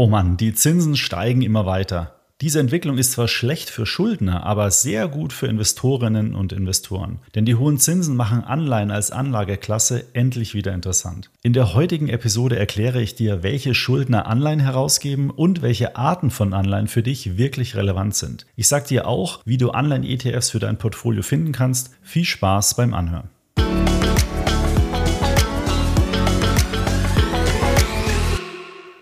[0.00, 2.14] Oh Mann, die Zinsen steigen immer weiter.
[2.40, 7.18] Diese Entwicklung ist zwar schlecht für Schuldner, aber sehr gut für Investorinnen und Investoren.
[7.34, 11.32] Denn die hohen Zinsen machen Anleihen als Anlageklasse endlich wieder interessant.
[11.42, 16.54] In der heutigen Episode erkläre ich dir, welche Schuldner Anleihen herausgeben und welche Arten von
[16.54, 18.46] Anleihen für dich wirklich relevant sind.
[18.54, 21.90] Ich sage dir auch, wie du Anleihen-ETFs für dein Portfolio finden kannst.
[22.02, 23.30] Viel Spaß beim Anhören.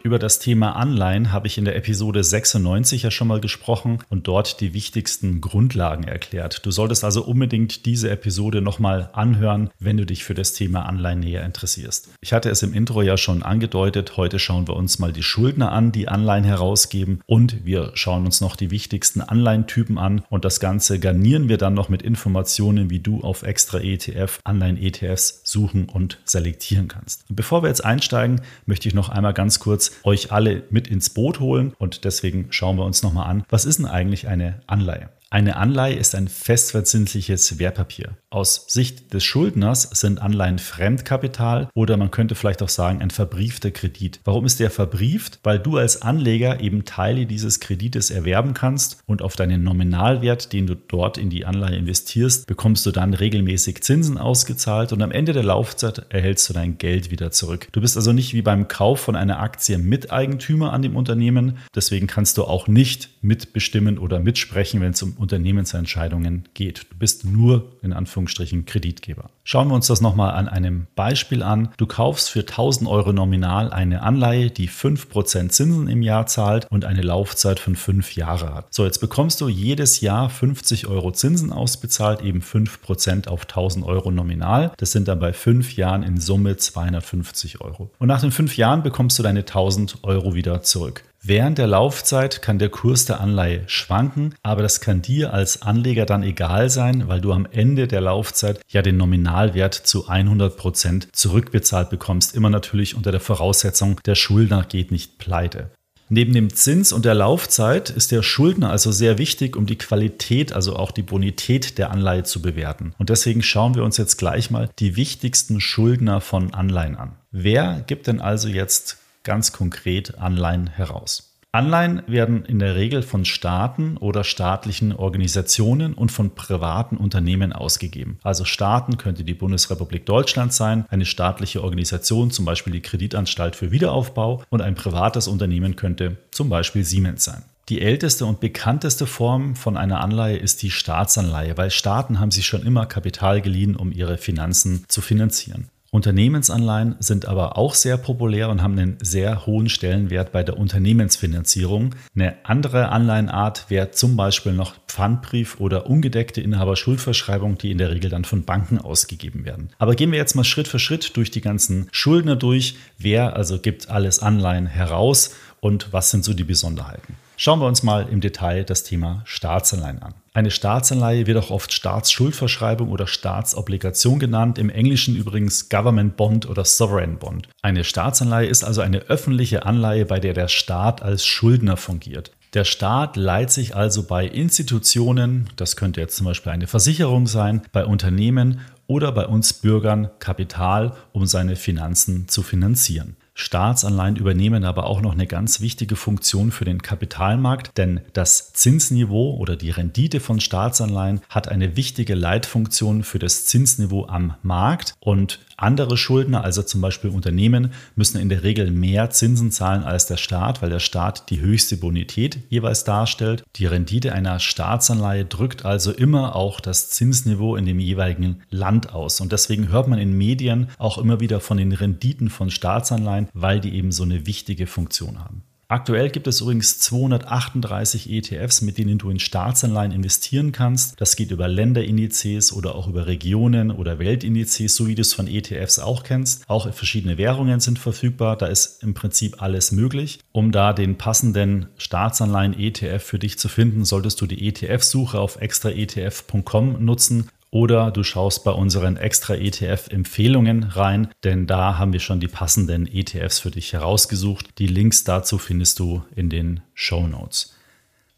[0.06, 4.28] Über das Thema Anleihen habe ich in der Episode 96 ja schon mal gesprochen und
[4.28, 6.64] dort die wichtigsten Grundlagen erklärt.
[6.64, 11.18] Du solltest also unbedingt diese Episode nochmal anhören, wenn du dich für das Thema Anleihen
[11.18, 12.10] näher interessierst.
[12.20, 15.72] Ich hatte es im Intro ja schon angedeutet, heute schauen wir uns mal die Schuldner
[15.72, 20.60] an, die Anleihen herausgeben und wir schauen uns noch die wichtigsten Anleihentypen an und das
[20.60, 26.20] Ganze garnieren wir dann noch mit Informationen, wie du auf extra ETF Anleihen-ETFs suchen und
[26.24, 27.24] selektieren kannst.
[27.28, 31.40] Bevor wir jetzt einsteigen, möchte ich noch einmal ganz kurz euch alle mit ins Boot
[31.40, 35.10] holen und deswegen schauen wir uns nochmal an, was ist denn eigentlich eine Anleihe?
[35.28, 38.16] Eine Anleihe ist ein festverzinsliches Wertpapier.
[38.36, 43.70] Aus Sicht des Schuldners sind Anleihen Fremdkapital oder man könnte vielleicht auch sagen ein verbriefter
[43.70, 44.20] Kredit.
[44.24, 45.40] Warum ist der verbrieft?
[45.42, 50.66] Weil du als Anleger eben Teile dieses Kredites erwerben kannst und auf deinen Nominalwert, den
[50.66, 55.32] du dort in die Anleihe investierst, bekommst du dann regelmäßig Zinsen ausgezahlt und am Ende
[55.32, 57.68] der Laufzeit erhältst du dein Geld wieder zurück.
[57.72, 62.06] Du bist also nicht wie beim Kauf von einer Aktie Miteigentümer an dem Unternehmen, deswegen
[62.06, 66.86] kannst du auch nicht mitbestimmen oder mitsprechen, wenn es um Unternehmensentscheidungen geht.
[66.90, 67.94] Du bist nur in
[68.26, 69.30] Anführungsstrichen Kreditgeber.
[69.44, 71.68] Schauen wir uns das nochmal an einem Beispiel an.
[71.76, 76.84] Du kaufst für 1000 Euro nominal eine Anleihe, die 5% Zinsen im Jahr zahlt und
[76.84, 78.74] eine Laufzeit von 5 Jahre hat.
[78.74, 84.10] So, jetzt bekommst du jedes Jahr 50 Euro Zinsen ausbezahlt, eben 5% auf 1000 Euro
[84.10, 84.72] nominal.
[84.78, 87.90] Das sind dann bei 5 Jahren in Summe 250 Euro.
[87.98, 91.04] Und nach den 5 Jahren bekommst du deine 1000 Euro wieder zurück.
[91.28, 96.06] Während der Laufzeit kann der Kurs der Anleihe schwanken, aber das kann dir als Anleger
[96.06, 101.08] dann egal sein, weil du am Ende der Laufzeit ja den Nominalwert zu 100 Prozent
[101.10, 102.36] zurückbezahlt bekommst.
[102.36, 105.72] Immer natürlich unter der Voraussetzung, der Schuldner geht nicht pleite.
[106.08, 110.52] Neben dem Zins und der Laufzeit ist der Schuldner also sehr wichtig, um die Qualität,
[110.52, 112.94] also auch die Bonität der Anleihe zu bewerten.
[112.98, 117.16] Und deswegen schauen wir uns jetzt gleich mal die wichtigsten Schuldner von Anleihen an.
[117.32, 121.34] Wer gibt denn also jetzt ganz konkret Anleihen heraus.
[121.52, 128.18] Anleihen werden in der Regel von Staaten oder staatlichen Organisationen und von privaten Unternehmen ausgegeben.
[128.22, 133.70] Also Staaten könnte die Bundesrepublik Deutschland sein, eine staatliche Organisation, zum Beispiel die Kreditanstalt für
[133.70, 137.42] Wiederaufbau und ein privates Unternehmen könnte zum Beispiel Siemens sein.
[137.68, 142.46] Die älteste und bekannteste Form von einer Anleihe ist die Staatsanleihe, weil Staaten haben sich
[142.46, 145.68] schon immer Kapital geliehen, um ihre Finanzen zu finanzieren.
[145.90, 151.94] Unternehmensanleihen sind aber auch sehr populär und haben einen sehr hohen Stellenwert bei der Unternehmensfinanzierung.
[152.14, 158.10] Eine andere Anleihenart wäre zum Beispiel noch Pfandbrief oder ungedeckte Inhaberschuldverschreibung, die in der Regel
[158.10, 159.70] dann von Banken ausgegeben werden.
[159.78, 162.76] Aber gehen wir jetzt mal Schritt für Schritt durch die ganzen Schuldner durch.
[162.98, 165.34] Wer also gibt alles Anleihen heraus
[165.66, 167.16] und was sind so die Besonderheiten?
[167.36, 170.14] Schauen wir uns mal im Detail das Thema Staatsanleihen an.
[170.32, 176.64] Eine Staatsanleihe wird auch oft Staatsschuldverschreibung oder Staatsobligation genannt, im Englischen übrigens Government Bond oder
[176.64, 177.48] Sovereign Bond.
[177.62, 182.30] Eine Staatsanleihe ist also eine öffentliche Anleihe, bei der der Staat als Schuldner fungiert.
[182.54, 187.62] Der Staat leiht sich also bei Institutionen, das könnte jetzt zum Beispiel eine Versicherung sein,
[187.72, 193.16] bei Unternehmen oder bei uns Bürgern Kapital, um seine Finanzen zu finanzieren.
[193.38, 199.36] Staatsanleihen übernehmen aber auch noch eine ganz wichtige Funktion für den Kapitalmarkt, denn das Zinsniveau
[199.36, 204.94] oder die Rendite von Staatsanleihen hat eine wichtige Leitfunktion für das Zinsniveau am Markt.
[205.00, 210.06] Und andere Schuldner, also zum Beispiel Unternehmen, müssen in der Regel mehr Zinsen zahlen als
[210.06, 213.44] der Staat, weil der Staat die höchste Bonität jeweils darstellt.
[213.56, 219.20] Die Rendite einer Staatsanleihe drückt also immer auch das Zinsniveau in dem jeweiligen Land aus.
[219.20, 223.60] Und deswegen hört man in Medien auch immer wieder von den Renditen von Staatsanleihen, weil
[223.60, 225.42] die eben so eine wichtige Funktion haben.
[225.68, 231.00] Aktuell gibt es übrigens 238 ETFs, mit denen du in Staatsanleihen investieren kannst.
[231.00, 235.26] Das geht über Länderindizes oder auch über Regionen oder Weltindizes, so wie du es von
[235.26, 236.48] ETFs auch kennst.
[236.48, 238.36] Auch verschiedene Währungen sind verfügbar.
[238.36, 240.20] Da ist im Prinzip alles möglich.
[240.30, 245.40] Um da den passenden Staatsanleihen ETF für dich zu finden, solltest du die ETF-Suche auf
[245.40, 247.28] extraetf.com nutzen.
[247.50, 252.86] Oder du schaust bei unseren extra ETF-Empfehlungen rein, denn da haben wir schon die passenden
[252.86, 254.58] ETFs für dich herausgesucht.
[254.58, 257.54] Die Links dazu findest du in den Show Notes.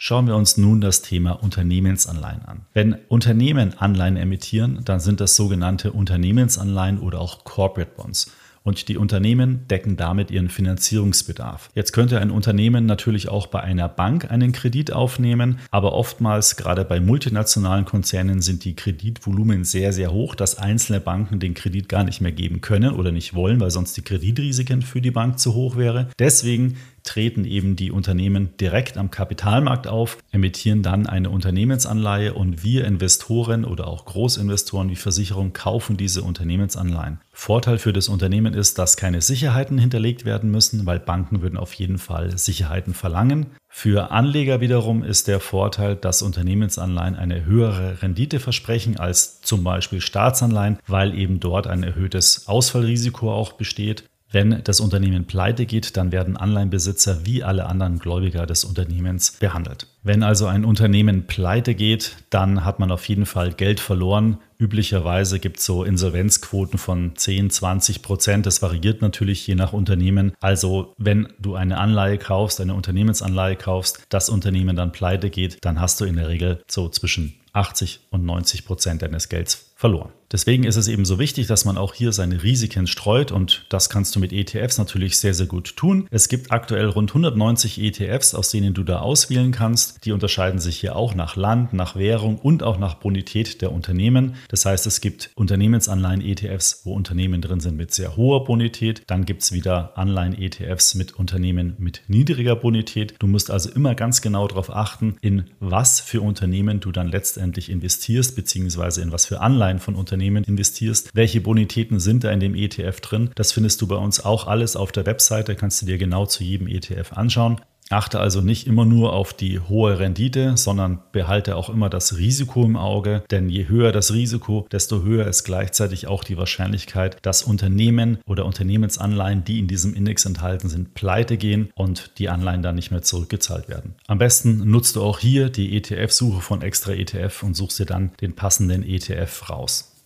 [0.01, 2.67] Schauen wir uns nun das Thema Unternehmensanleihen an.
[2.73, 8.31] Wenn Unternehmen Anleihen emittieren, dann sind das sogenannte Unternehmensanleihen oder auch Corporate Bonds.
[8.69, 11.71] Und die Unternehmen decken damit ihren Finanzierungsbedarf.
[11.75, 16.85] Jetzt könnte ein Unternehmen natürlich auch bei einer Bank einen Kredit aufnehmen, aber oftmals, gerade
[16.85, 22.05] bei multinationalen Konzernen, sind die Kreditvolumen sehr, sehr hoch, dass einzelne Banken den Kredit gar
[22.05, 25.55] nicht mehr geben können oder nicht wollen, weil sonst die Kreditrisiken für die Bank zu
[25.55, 26.09] hoch wäre.
[26.19, 26.77] Deswegen
[27.09, 33.65] treten eben die Unternehmen direkt am Kapitalmarkt auf, emittieren dann eine Unternehmensanleihe und wir Investoren
[33.65, 37.21] oder auch Großinvestoren wie Versicherungen kaufen diese Unternehmensanleihen.
[37.33, 41.73] Vorteil für das Unternehmen ist, dass keine Sicherheiten hinterlegt werden müssen, weil Banken würden auf
[41.75, 43.47] jeden Fall Sicherheiten verlangen.
[43.69, 50.01] Für Anleger wiederum ist der Vorteil, dass Unternehmensanleihen eine höhere Rendite versprechen als zum Beispiel
[50.01, 54.05] Staatsanleihen, weil eben dort ein erhöhtes Ausfallrisiko auch besteht.
[54.31, 59.87] Wenn das Unternehmen pleite geht, dann werden Anleihenbesitzer wie alle anderen Gläubiger des Unternehmens behandelt.
[60.09, 64.39] Wenn also ein Unternehmen pleite geht, dann hat man auf jeden Fall Geld verloren.
[64.59, 68.47] Üblicherweise gibt es so Insolvenzquoten von 10, 20 Prozent.
[68.47, 70.33] Das variiert natürlich je nach Unternehmen.
[70.41, 75.79] Also wenn du eine Anleihe kaufst, eine Unternehmensanleihe kaufst, das Unternehmen dann pleite geht, dann
[75.79, 80.11] hast du in der Regel so zwischen 80 und 90 Prozent deines Gelds verloren.
[80.31, 83.89] Deswegen ist es eben so wichtig, dass man auch hier seine Risiken streut und das
[83.89, 86.07] kannst du mit ETFs natürlich sehr, sehr gut tun.
[86.11, 89.98] Es gibt aktuell rund 190 ETFs, aus denen du da auswählen kannst.
[90.05, 94.37] Die unterscheiden sich hier auch nach Land, nach Währung und auch nach Bonität der Unternehmen.
[94.49, 99.03] Das heißt, es gibt Unternehmensanleihen-ETFs, wo Unternehmen drin sind mit sehr hoher Bonität.
[99.07, 103.15] Dann gibt es wieder Anleihen-ETFs mit Unternehmen mit niedriger Bonität.
[103.19, 107.71] Du musst also immer ganz genau darauf achten, in was für Unternehmen du dann letztendlich
[107.71, 111.11] investierst, beziehungsweise in was für Anleihen von Unternehmen investierst.
[111.15, 113.31] Welche Bonitäten sind da in dem ETF drin?
[113.35, 116.45] Das findest du bei uns auch alles auf der Webseite, kannst du dir genau zu
[116.45, 117.61] jedem ETF anschauen.
[117.91, 122.65] Achte also nicht immer nur auf die hohe Rendite, sondern behalte auch immer das Risiko
[122.65, 127.43] im Auge, denn je höher das Risiko, desto höher ist gleichzeitig auch die Wahrscheinlichkeit, dass
[127.43, 132.75] Unternehmen oder Unternehmensanleihen, die in diesem Index enthalten sind, pleite gehen und die Anleihen dann
[132.75, 133.95] nicht mehr zurückgezahlt werden.
[134.07, 138.13] Am besten nutzt du auch hier die ETF-Suche von Extra ETF und suchst dir dann
[138.21, 139.98] den passenden ETF raus.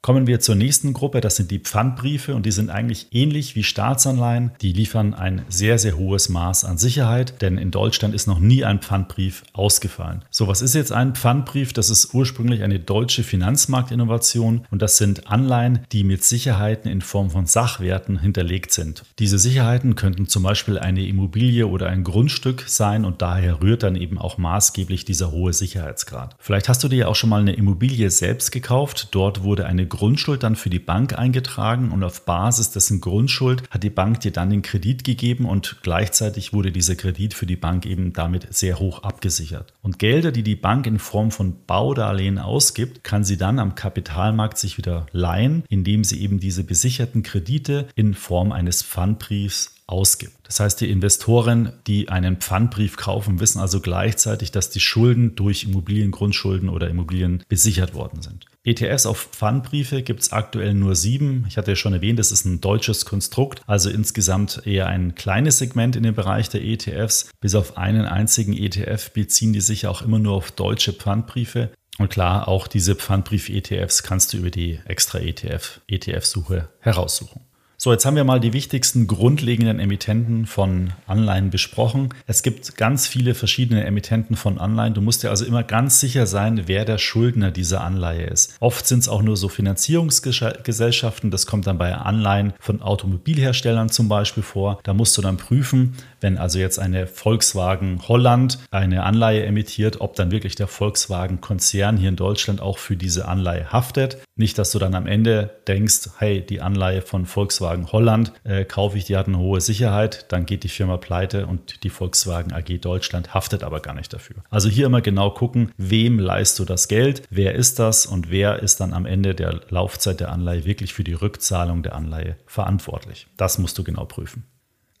[0.00, 3.64] Kommen wir zur nächsten Gruppe, das sind die Pfandbriefe und die sind eigentlich ähnlich wie
[3.64, 4.52] Staatsanleihen.
[4.60, 8.64] Die liefern ein sehr, sehr hohes Maß an Sicherheit, denn in Deutschland ist noch nie
[8.64, 10.24] ein Pfandbrief ausgefallen.
[10.30, 11.72] So, was ist jetzt ein Pfandbrief?
[11.72, 17.30] Das ist ursprünglich eine deutsche Finanzmarktinnovation und das sind Anleihen, die mit Sicherheiten in Form
[17.30, 19.02] von Sachwerten hinterlegt sind.
[19.18, 23.96] Diese Sicherheiten könnten zum Beispiel eine Immobilie oder ein Grundstück sein und daher rührt dann
[23.96, 26.36] eben auch maßgeblich dieser hohe Sicherheitsgrad.
[26.38, 29.08] Vielleicht hast du dir ja auch schon mal eine Immobilie selbst gekauft.
[29.10, 33.82] Dort wurde eine Grundschuld dann für die Bank eingetragen und auf Basis dessen Grundschuld hat
[33.82, 37.86] die Bank dir dann den Kredit gegeben und gleichzeitig wurde dieser Kredit für die Bank
[37.86, 39.72] eben damit sehr hoch abgesichert.
[39.82, 44.58] Und Gelder, die die Bank in Form von Baudarlehen ausgibt, kann sie dann am Kapitalmarkt
[44.58, 50.34] sich wieder leihen, indem sie eben diese besicherten Kredite in Form eines Pfandbriefs ausgibt.
[50.44, 55.64] Das heißt, die Investoren, die einen Pfandbrief kaufen, wissen also gleichzeitig, dass die Schulden durch
[55.64, 58.44] Immobiliengrundschulden oder Immobilien besichert worden sind.
[58.68, 61.46] ETFs auf Pfandbriefe gibt es aktuell nur sieben.
[61.48, 65.58] Ich hatte ja schon erwähnt, das ist ein deutsches Konstrukt, also insgesamt eher ein kleines
[65.58, 67.30] Segment in dem Bereich der ETFs.
[67.40, 71.70] Bis auf einen einzigen ETF beziehen die sich auch immer nur auf deutsche Pfandbriefe.
[71.98, 77.47] Und klar, auch diese Pfandbrief-ETFs kannst du über die extra ETF, ETF-Suche heraussuchen.
[77.80, 82.08] So, jetzt haben wir mal die wichtigsten grundlegenden Emittenten von Anleihen besprochen.
[82.26, 84.94] Es gibt ganz viele verschiedene Emittenten von Anleihen.
[84.94, 88.56] Du musst dir also immer ganz sicher sein, wer der Schuldner dieser Anleihe ist.
[88.58, 91.30] Oft sind es auch nur so Finanzierungsgesellschaften.
[91.30, 94.80] Das kommt dann bei Anleihen von Automobilherstellern zum Beispiel vor.
[94.82, 100.16] Da musst du dann prüfen, wenn also jetzt eine Volkswagen Holland eine Anleihe emittiert, ob
[100.16, 104.18] dann wirklich der Volkswagen-Konzern hier in Deutschland auch für diese Anleihe haftet.
[104.38, 108.96] Nicht, dass du dann am Ende denkst, hey, die Anleihe von Volkswagen Holland äh, kaufe
[108.96, 112.78] ich, die hat eine hohe Sicherheit, dann geht die Firma pleite und die Volkswagen AG
[112.80, 114.36] Deutschland haftet aber gar nicht dafür.
[114.48, 118.62] Also hier immer genau gucken, wem leist du das Geld, wer ist das und wer
[118.62, 123.26] ist dann am Ende der Laufzeit der Anleihe wirklich für die Rückzahlung der Anleihe verantwortlich.
[123.36, 124.44] Das musst du genau prüfen.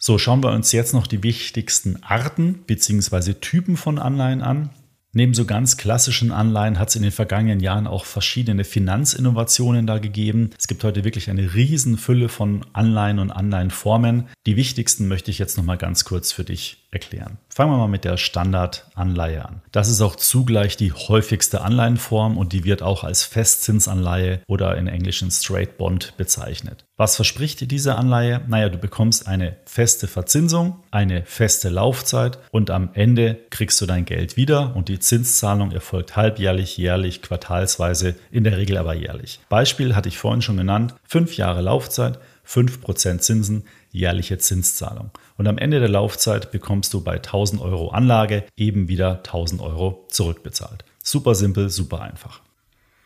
[0.00, 3.34] So, schauen wir uns jetzt noch die wichtigsten Arten bzw.
[3.34, 4.70] Typen von Anleihen an.
[5.14, 9.98] Neben so ganz klassischen Anleihen hat es in den vergangenen Jahren auch verschiedene Finanzinnovationen da
[9.98, 10.50] gegeben.
[10.58, 14.28] Es gibt heute wirklich eine Riesenfülle von Anleihen und Anleihenformen.
[14.46, 17.38] Die wichtigsten möchte ich jetzt noch mal ganz kurz für dich erklären.
[17.48, 19.62] Fangen wir mal mit der Standardanleihe an.
[19.72, 24.86] Das ist auch zugleich die häufigste Anleihenform und die wird auch als Festzinsanleihe oder in
[24.86, 26.84] Englischen Straight Bond bezeichnet.
[26.96, 28.40] Was verspricht dir diese Anleihe?
[28.48, 34.04] Naja, du bekommst eine feste Verzinsung, eine feste Laufzeit und am Ende kriegst du dein
[34.04, 39.40] Geld wieder und die Zinszahlung erfolgt halbjährlich, jährlich, quartalsweise, in der Regel aber jährlich.
[39.48, 42.18] Beispiel hatte ich vorhin schon genannt, fünf Jahre Laufzeit,
[42.48, 45.10] 5% Zinsen, jährliche Zinszahlung.
[45.36, 50.06] Und am Ende der Laufzeit bekommst du bei 1000 Euro Anlage eben wieder 1000 Euro
[50.08, 50.84] zurückbezahlt.
[51.02, 52.40] Super simpel, super einfach.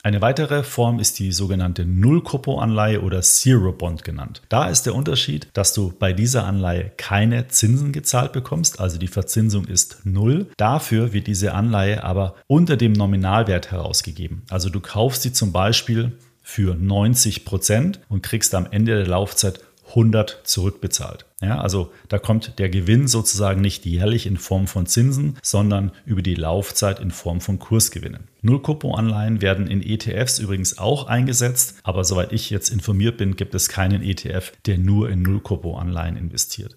[0.05, 4.43] Eine weitere Form ist die sogenannte Null-Kupo-Anleihe oder Zero-Bond genannt.
[4.49, 9.07] Da ist der Unterschied, dass du bei dieser Anleihe keine Zinsen gezahlt bekommst, also die
[9.07, 10.49] Verzinsung ist null.
[10.57, 14.43] Dafür wird diese Anleihe aber unter dem Nominalwert herausgegeben.
[14.51, 19.61] Also du kaufst sie zum Beispiel für 90 Prozent und kriegst am Ende der Laufzeit
[19.93, 21.27] 100 zurückbezahlt.
[21.41, 26.23] Ja, also da kommt der Gewinn sozusagen nicht jährlich in Form von Zinsen, sondern über
[26.23, 28.29] die Laufzeit in Form von Kursgewinnen.
[28.43, 33.69] Nullkupo-Anleihen werden in ETFs übrigens auch eingesetzt, aber soweit ich jetzt informiert bin, gibt es
[33.69, 36.77] keinen ETF, der nur in Nullkupo-Anleihen investiert.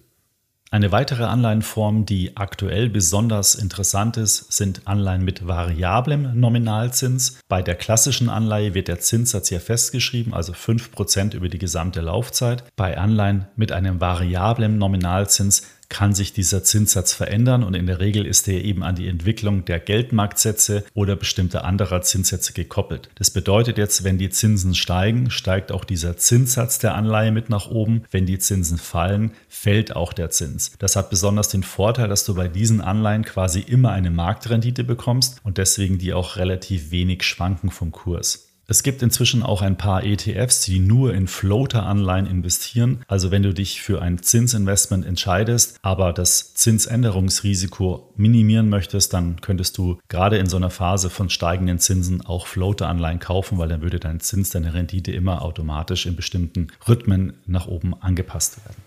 [0.72, 7.38] Eine weitere Anleihenform, die aktuell besonders interessant ist, sind Anleihen mit variablem Nominalzins.
[7.48, 12.64] Bei der klassischen Anleihe wird der Zinssatz hier festgeschrieben, also 5% über die gesamte Laufzeit.
[12.74, 18.26] Bei Anleihen mit einem variablen Nominalzins kann sich dieser Zinssatz verändern und in der Regel
[18.26, 23.08] ist er eben an die Entwicklung der Geldmarktsätze oder bestimmter anderer Zinssätze gekoppelt.
[23.14, 27.68] Das bedeutet jetzt, wenn die Zinsen steigen, steigt auch dieser Zinssatz der Anleihe mit nach
[27.68, 28.04] oben.
[28.10, 30.72] Wenn die Zinsen fallen, fällt auch der Zins.
[30.78, 35.40] Das hat besonders den Vorteil, dass du bei diesen Anleihen quasi immer eine Marktrendite bekommst
[35.44, 38.45] und deswegen die auch relativ wenig schwanken vom Kurs.
[38.68, 43.04] Es gibt inzwischen auch ein paar ETFs, die nur in Floater-Anleihen investieren.
[43.06, 49.78] Also wenn du dich für ein Zinsinvestment entscheidest, aber das Zinsänderungsrisiko minimieren möchtest, dann könntest
[49.78, 54.00] du gerade in so einer Phase von steigenden Zinsen auch Floater-Anleihen kaufen, weil dann würde
[54.00, 58.85] dein Zins, deine Rendite immer automatisch in bestimmten Rhythmen nach oben angepasst werden.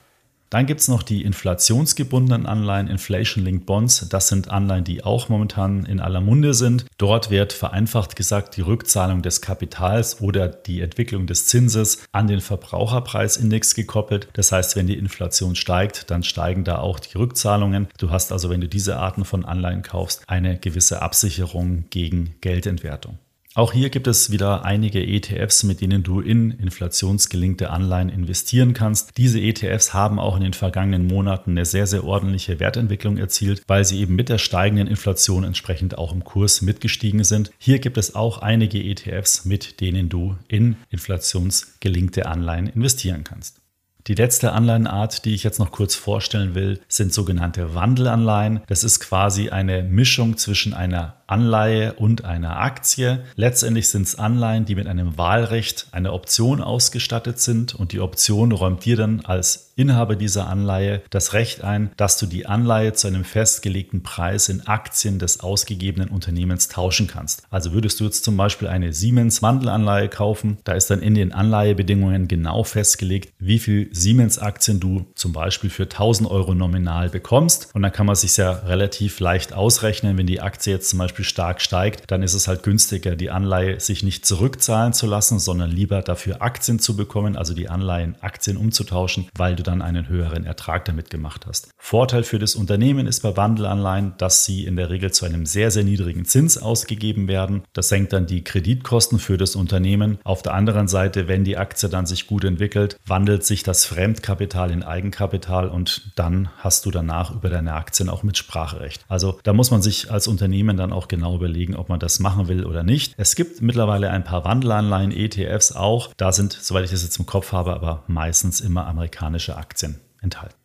[0.50, 4.10] Dann gibt es noch die inflationsgebundenen Anleihen, Inflation-Linked Bonds.
[4.10, 6.86] Das sind Anleihen, die auch momentan in aller Munde sind.
[6.98, 12.42] Dort wird vereinfacht gesagt die Rückzahlung des Kapitals oder die Entwicklung des Zinses an den
[12.42, 14.28] Verbraucherpreisindex gekoppelt.
[14.34, 17.88] Das heißt, wenn die Inflation steigt, dann steigen da auch die Rückzahlungen.
[18.00, 23.20] Du hast also, wenn du diese Arten von Anleihen kaufst, eine gewisse Absicherung gegen Geldentwertung.
[23.60, 29.18] Auch hier gibt es wieder einige ETFs, mit denen du in inflationsgelinkte Anleihen investieren kannst.
[29.18, 33.84] Diese ETFs haben auch in den vergangenen Monaten eine sehr, sehr ordentliche Wertentwicklung erzielt, weil
[33.84, 37.52] sie eben mit der steigenden Inflation entsprechend auch im Kurs mitgestiegen sind.
[37.58, 43.60] Hier gibt es auch einige ETFs, mit denen du in inflationsgelinkte Anleihen investieren kannst.
[44.08, 48.62] Die letzte Anleihenart, die ich jetzt noch kurz vorstellen will, sind sogenannte Wandelanleihen.
[48.68, 53.24] Das ist quasi eine Mischung zwischen einer Anleihe und einer Aktie.
[53.36, 58.52] Letztendlich sind es Anleihen, die mit einem Wahlrecht, einer Option ausgestattet sind und die Option
[58.52, 63.08] räumt dir dann als Inhaber dieser Anleihe das Recht ein, dass du die Anleihe zu
[63.08, 67.44] einem festgelegten Preis in Aktien des ausgegebenen Unternehmens tauschen kannst.
[67.50, 71.32] Also würdest du jetzt zum Beispiel eine Siemens Wandelanleihe kaufen, da ist dann in den
[71.32, 77.70] Anleihebedingungen genau festgelegt, wie viel Siemens Aktien du zum Beispiel für 1000 Euro nominal bekommst
[77.74, 81.19] und dann kann man sich ja relativ leicht ausrechnen, wenn die Aktie jetzt zum Beispiel
[81.20, 85.40] Beispiel stark steigt, dann ist es halt günstiger, die Anleihe sich nicht zurückzahlen zu lassen,
[85.40, 90.08] sondern lieber dafür Aktien zu bekommen, also die Anleihen Aktien umzutauschen, weil du dann einen
[90.08, 91.70] höheren Ertrag damit gemacht hast.
[91.78, 95.72] Vorteil für das Unternehmen ist bei Wandelanleihen, dass sie in der Regel zu einem sehr,
[95.72, 97.64] sehr niedrigen Zins ausgegeben werden.
[97.74, 100.20] Das senkt dann die Kreditkosten für das Unternehmen.
[100.24, 104.72] Auf der anderen Seite, wenn die Aktie dann sich gut entwickelt, wandelt sich das Fremdkapital
[104.72, 109.04] in Eigenkapital und dann hast du danach über deine Aktien auch mit Sprachrecht.
[109.08, 112.48] Also da muss man sich als Unternehmen dann auch genau überlegen, ob man das machen
[112.48, 113.14] will oder nicht.
[113.18, 116.14] Es gibt mittlerweile ein paar Wandelanleihen, ETFs auch.
[116.18, 120.59] Da sind, soweit ich das jetzt im Kopf habe, aber meistens immer amerikanische Aktien enthalten.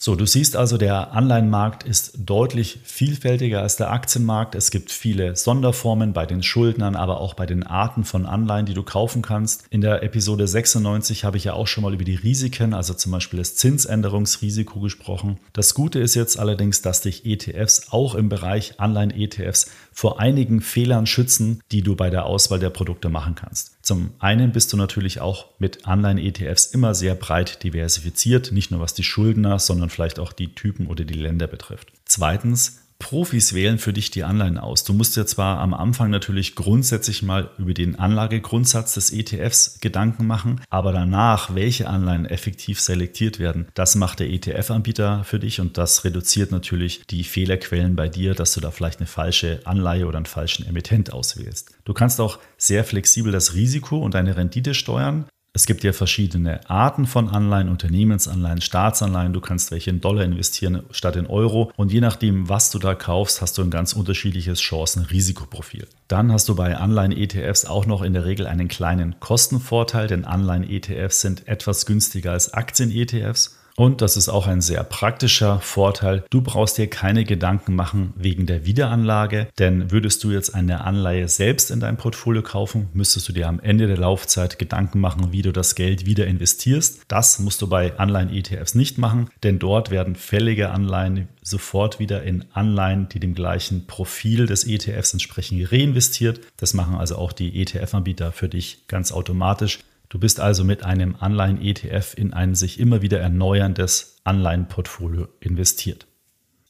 [0.00, 4.54] So, du siehst also, der Anleihenmarkt ist deutlich vielfältiger als der Aktienmarkt.
[4.54, 8.74] Es gibt viele Sonderformen bei den Schuldnern, aber auch bei den Arten von Anleihen, die
[8.74, 9.66] du kaufen kannst.
[9.70, 13.10] In der Episode 96 habe ich ja auch schon mal über die Risiken, also zum
[13.10, 15.40] Beispiel das Zinsänderungsrisiko gesprochen.
[15.52, 21.06] Das Gute ist jetzt allerdings, dass dich ETFs auch im Bereich Anleihen-ETFs vor einigen Fehlern
[21.06, 23.72] schützen, die du bei der Auswahl der Produkte machen kannst.
[23.82, 28.94] Zum einen bist du natürlich auch mit Anleihen-ETFs immer sehr breit diversifiziert, nicht nur was
[28.94, 31.92] die Schuldner, sondern vielleicht auch die Typen oder die Länder betrifft.
[32.04, 34.82] Zweitens Profis wählen für dich die Anleihen aus.
[34.82, 40.26] Du musst dir zwar am Anfang natürlich grundsätzlich mal über den Anlagegrundsatz des ETFs Gedanken
[40.26, 45.78] machen, aber danach, welche Anleihen effektiv selektiert werden, das macht der ETF-Anbieter für dich und
[45.78, 50.16] das reduziert natürlich die Fehlerquellen bei dir, dass du da vielleicht eine falsche Anleihe oder
[50.16, 51.70] einen falschen Emittent auswählst.
[51.84, 55.26] Du kannst auch sehr flexibel das Risiko und deine Rendite steuern.
[55.58, 59.32] Es gibt ja verschiedene Arten von Anleihen, Unternehmensanleihen, Staatsanleihen.
[59.32, 61.72] Du kannst welche in Dollar investieren statt in Euro.
[61.74, 65.88] Und je nachdem, was du da kaufst, hast du ein ganz unterschiedliches Chancen-Risikoprofil.
[66.06, 71.22] Dann hast du bei Anleihen-ETFs auch noch in der Regel einen kleinen Kostenvorteil, denn Anleihen-ETFs
[71.22, 73.57] sind etwas günstiger als Aktien-ETFs.
[73.78, 76.24] Und das ist auch ein sehr praktischer Vorteil.
[76.30, 81.28] Du brauchst dir keine Gedanken machen wegen der Wiederanlage, denn würdest du jetzt eine Anleihe
[81.28, 85.42] selbst in dein Portfolio kaufen, müsstest du dir am Ende der Laufzeit Gedanken machen, wie
[85.42, 87.02] du das Geld wieder investierst.
[87.06, 92.46] Das musst du bei Anleihen-ETFs nicht machen, denn dort werden fällige Anleihen sofort wieder in
[92.52, 96.40] Anleihen, die dem gleichen Profil des ETFs entsprechen, reinvestiert.
[96.56, 99.78] Das machen also auch die ETF-Anbieter für dich ganz automatisch.
[100.08, 106.06] Du bist also mit einem Anleihen-ETF in ein sich immer wieder erneuerndes Anleihenportfolio investiert.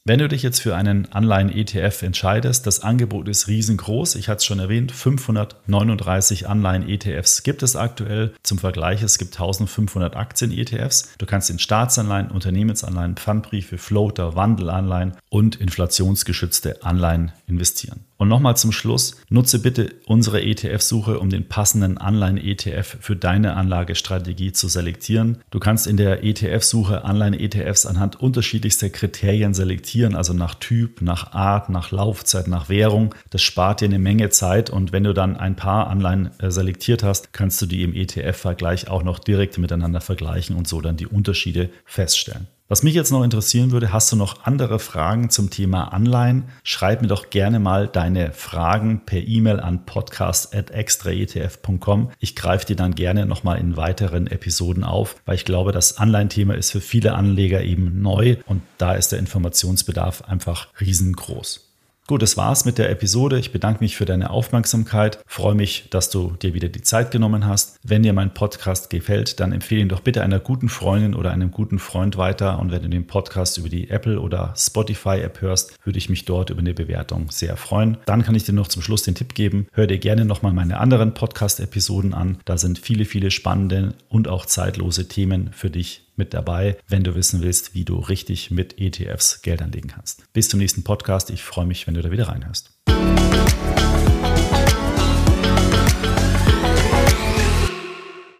[0.05, 4.15] Wenn du dich jetzt für einen Anleihen-ETF entscheidest, das Angebot ist riesengroß.
[4.15, 8.33] Ich hatte es schon erwähnt, 539 Anleihen-ETFs gibt es aktuell.
[8.41, 11.13] Zum Vergleich, es gibt 1500 Aktien-ETFs.
[11.17, 18.08] Du kannst in Staatsanleihen, Unternehmensanleihen, Pfandbriefe, Floater, Wandelanleihen und inflationsgeschützte Anleihen investieren.
[18.19, 24.51] Und nochmal zum Schluss, nutze bitte unsere ETF-Suche, um den passenden Anleihen-ETF für deine Anlagestrategie
[24.51, 25.37] zu selektieren.
[25.51, 31.69] Du kannst in der ETF-Suche Anleihen-ETFs anhand unterschiedlichster Kriterien selektieren, also nach Typ, nach Art,
[31.69, 33.15] nach Laufzeit, nach Währung.
[33.29, 37.03] Das spart dir eine Menge Zeit und wenn du dann ein paar Anleihen äh, selektiert
[37.03, 41.07] hast, kannst du die im ETF-Vergleich auch noch direkt miteinander vergleichen und so dann die
[41.07, 42.47] Unterschiede feststellen.
[42.71, 46.43] Was mich jetzt noch interessieren würde, hast du noch andere Fragen zum Thema Anleihen?
[46.61, 52.11] Schreib mir doch gerne mal deine Fragen per E-Mail an podcast.extraetf.com.
[52.19, 56.53] Ich greife die dann gerne nochmal in weiteren Episoden auf, weil ich glaube, das Anleihenthema
[56.53, 61.68] ist für viele Anleger eben neu und da ist der Informationsbedarf einfach riesengroß.
[62.09, 63.37] Gut, das war's mit der Episode.
[63.37, 65.19] Ich bedanke mich für deine Aufmerksamkeit.
[65.27, 67.77] Freue mich, dass du dir wieder die Zeit genommen hast.
[67.83, 71.51] Wenn dir mein Podcast gefällt, dann empfehle ihn doch bitte einer guten Freundin oder einem
[71.51, 72.57] guten Freund weiter.
[72.57, 76.25] Und wenn du den Podcast über die Apple oder Spotify App hörst, würde ich mich
[76.25, 77.97] dort über eine Bewertung sehr freuen.
[78.07, 79.67] Dann kann ich dir noch zum Schluss den Tipp geben.
[79.71, 82.39] Hör dir gerne nochmal meine anderen Podcast-Episoden an.
[82.43, 87.15] Da sind viele, viele spannende und auch zeitlose Themen für dich mit dabei, wenn du
[87.15, 90.31] wissen willst, wie du richtig mit ETFs Geld anlegen kannst.
[90.33, 91.31] Bis zum nächsten Podcast.
[91.31, 92.69] Ich freue mich, wenn du da wieder reinhörst.